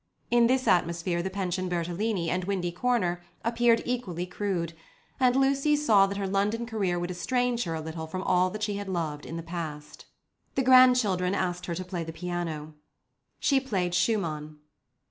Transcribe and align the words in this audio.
In 0.31 0.47
this 0.47 0.67
atmosphere 0.67 1.21
the 1.21 1.29
Pension 1.29 1.69
Bertolini 1.69 2.31
and 2.31 2.45
Windy 2.45 2.71
Corner 2.71 3.21
appeared 3.45 3.83
equally 3.85 4.25
crude, 4.25 4.73
and 5.19 5.35
Lucy 5.35 5.75
saw 5.75 6.07
that 6.07 6.17
her 6.17 6.25
London 6.27 6.65
career 6.65 6.97
would 6.97 7.11
estrange 7.11 7.65
her 7.65 7.75
a 7.75 7.81
little 7.81 8.07
from 8.07 8.23
all 8.23 8.49
that 8.49 8.63
she 8.63 8.77
had 8.77 8.89
loved 8.89 9.27
in 9.27 9.37
the 9.37 9.43
past. 9.43 10.07
The 10.55 10.63
grandchildren 10.63 11.35
asked 11.35 11.67
her 11.67 11.75
to 11.75 11.85
play 11.85 12.03
the 12.03 12.11
piano. 12.13 12.73
She 13.39 13.59
played 13.59 13.93
Schumann. 13.93 14.57